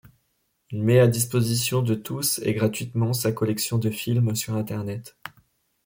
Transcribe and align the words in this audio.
Il 0.71 0.81
met 0.81 0.97
à 0.99 1.07
disposition 1.07 1.83
de 1.83 1.93
tous 1.93 2.39
et 2.43 2.55
gratuitement 2.55 3.13
sa 3.13 3.31
collection 3.31 3.77
de 3.77 3.91
films 3.91 4.35
sur 4.35 4.55
internet. 4.55 5.15